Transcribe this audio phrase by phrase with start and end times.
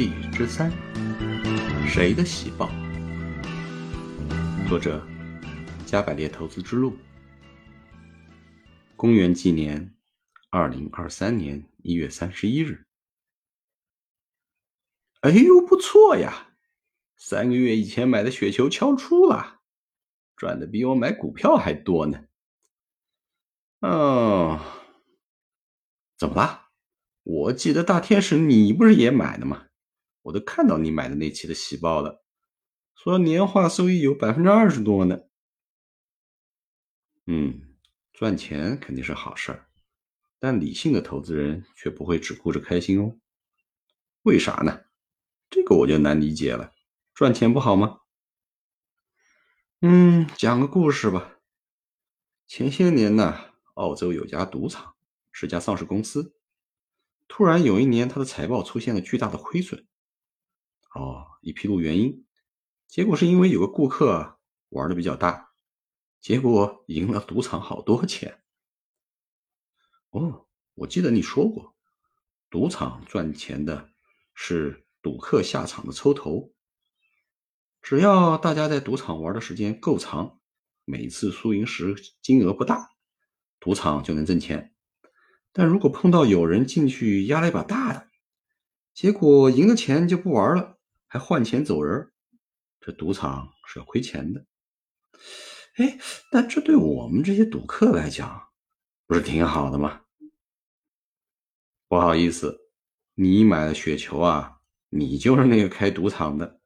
[0.00, 0.72] 记之三：
[1.86, 2.70] 谁的喜报？
[4.66, 5.06] 作者：
[5.84, 6.96] 加百列投资之路。
[8.96, 9.94] 公元纪年
[10.48, 12.86] 二零二三年一月三十一日。
[15.20, 16.48] 哎呦，不错呀！
[17.18, 19.60] 三个月以前买的雪球敲出了，
[20.34, 22.24] 赚的比我买股票还多呢。
[23.80, 24.60] 哦，
[26.16, 26.70] 怎么啦？
[27.22, 29.66] 我记得大天使，你不是也买的吗？
[30.22, 32.22] 我都看到你买的那期的喜报了，
[32.94, 35.20] 说年化收益有百分之二十多呢。
[37.26, 37.76] 嗯，
[38.12, 39.68] 赚钱肯定是好事儿，
[40.38, 43.16] 但理性的投资人却不会只顾着开心哦。
[44.22, 44.84] 为啥呢？
[45.48, 46.72] 这个我就难理解了。
[47.14, 48.00] 赚钱不好吗？
[49.80, 51.38] 嗯，讲个故事吧。
[52.46, 54.94] 前些年呢，澳洲有家赌场，
[55.32, 56.34] 是家上市公司。
[57.28, 59.86] 突然有一年，他的财报出现了巨大的亏损。
[60.94, 62.26] 哦，一披露原因，
[62.88, 64.38] 结果是因为有个顾客
[64.70, 65.50] 玩的比较大，
[66.20, 68.42] 结果赢了赌场好多钱。
[70.10, 71.76] 哦，我记得你说过，
[72.50, 73.90] 赌场赚钱的
[74.34, 76.52] 是赌客下场的抽头。
[77.80, 80.40] 只要大家在赌场玩的时间够长，
[80.84, 82.90] 每次输赢时金额不大，
[83.60, 84.74] 赌场就能挣钱。
[85.52, 88.08] 但如果碰到有人进去压了一把大的，
[88.92, 90.79] 结果赢了钱就不玩了，
[91.12, 92.12] 还换钱走人，
[92.80, 94.46] 这赌场是要亏钱的。
[95.74, 95.98] 哎，
[96.30, 98.48] 但这对我们这些赌客来讲，
[99.08, 100.02] 不是挺好的吗？
[101.88, 102.60] 不好意思，
[103.14, 106.60] 你买了雪球啊，你就是那个开赌场的。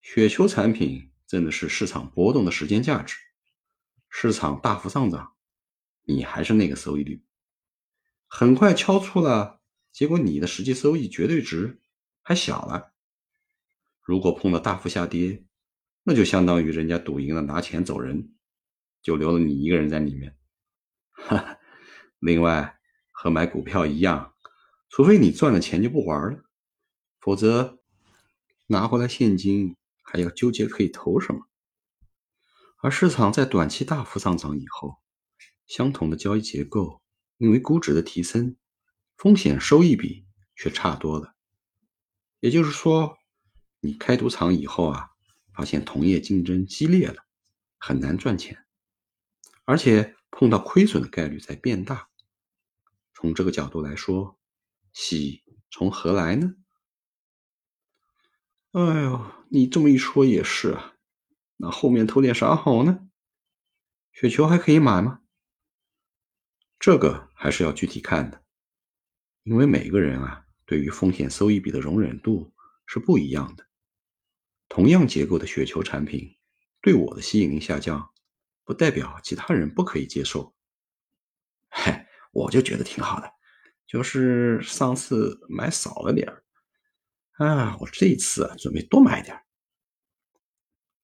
[0.00, 3.16] 雪球产品挣的是市场波动的时间价值，
[4.08, 5.34] 市场大幅上涨，
[6.04, 7.24] 你还是那个收益率。
[8.28, 11.80] 很快敲出了，结果你的实际收益绝对值
[12.22, 12.94] 还小了。
[14.10, 15.44] 如果碰到大幅下跌，
[16.02, 18.34] 那就相当于人家赌赢了拿钱走人，
[19.02, 20.36] 就留了你一个人在里面。
[21.12, 21.60] 哈，
[22.18, 22.80] 另外
[23.12, 24.34] 和买股票一样，
[24.88, 26.42] 除非你赚了钱就不玩了，
[27.20, 27.78] 否则
[28.66, 31.46] 拿回来现金还要纠结可以投什么。
[32.82, 34.96] 而市场在短期大幅上涨以后，
[35.68, 37.00] 相同的交易结构。
[37.38, 38.56] 因为估值的提升，
[39.16, 40.26] 风险收益比
[40.56, 41.36] 却差多了。
[42.40, 43.16] 也就是说，
[43.80, 45.10] 你开赌场以后啊，
[45.52, 47.24] 发现同业竞争激烈了，
[47.78, 48.64] 很难赚钱，
[49.64, 52.08] 而且碰到亏损的概率在变大。
[53.14, 54.38] 从这个角度来说，
[54.92, 56.54] 喜从何来呢？
[58.72, 60.94] 哎呦，你这么一说也是啊。
[61.56, 63.08] 那后面投点啥好呢？
[64.12, 65.22] 雪球还可以买吗？
[66.78, 68.42] 这个还是要具体看的，
[69.42, 72.52] 因为每个人啊，对于风险收益比的容忍度
[72.86, 73.66] 是不一样的。
[74.70, 76.36] 同样结构的雪球产品，
[76.80, 78.08] 对我的吸引力下降，
[78.64, 80.54] 不代表其他人不可以接受。
[81.68, 83.30] 嗨，我就觉得挺好的，
[83.84, 86.44] 就是上次买少了点儿，
[87.44, 89.44] 啊，我这次啊准备多买点儿。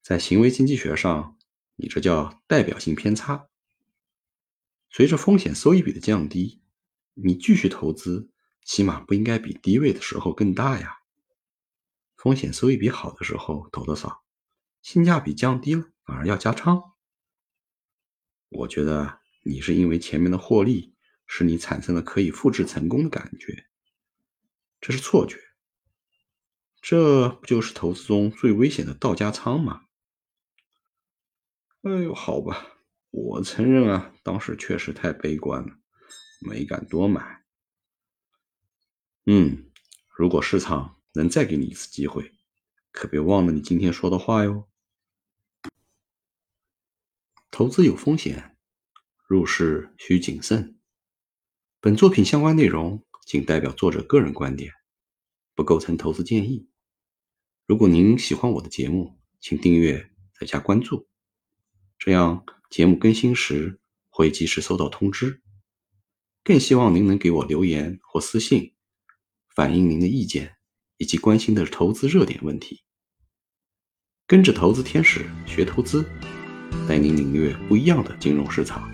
[0.00, 1.36] 在行为经济学上，
[1.74, 3.48] 你这叫代表性偏差。
[4.90, 6.62] 随着风险收益比的降低，
[7.14, 8.30] 你继续投资，
[8.62, 11.00] 起码不应该比低位的时候更大呀。
[12.26, 14.24] 风险收益比好的时候投的少，
[14.82, 16.82] 性价比降低了反而要加仓。
[18.48, 23.68] 我觉得你是因为前面的获利使你产生了可以复制成功的感觉，
[24.80, 25.38] 这是错觉。
[26.82, 29.82] 这不就是投资中最危险的倒加仓吗？
[31.82, 32.80] 哎呦，好吧。
[33.10, 35.78] 我承认啊，当时确实太悲观了，
[36.40, 37.44] 没敢多买。
[39.26, 39.70] 嗯，
[40.16, 42.32] 如果市场能再给你一次机会，
[42.92, 44.68] 可别忘了你今天说的话哟。
[47.50, 48.56] 投资有风险，
[49.26, 50.78] 入市需谨慎。
[51.80, 54.72] 本作品相关内容仅代表作者个人观点，
[55.54, 56.68] 不构成投资建议。
[57.66, 61.08] 如果您喜欢我的节目，请订阅再加关注，
[61.98, 62.44] 这样。
[62.68, 63.78] 节目更新时
[64.10, 65.40] 会及时收到通知，
[66.42, 68.74] 更希望您能给我留言或私信，
[69.54, 70.55] 反映您的意见
[70.98, 72.82] 以及关心的投资热点问题。
[74.26, 76.04] 跟着投资天使学投资，
[76.88, 78.90] 带您领略不一样的金融市场。